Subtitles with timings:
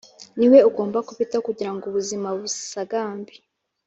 [0.37, 3.33] Niwe ugomba kubitaho kugira ngo ubuzima busagambe